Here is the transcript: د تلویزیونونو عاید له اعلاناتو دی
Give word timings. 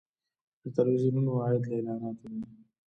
د 0.61 0.63
تلویزیونونو 0.77 1.31
عاید 1.45 1.63
له 1.69 1.75
اعلاناتو 1.77 2.25
دی 2.31 2.39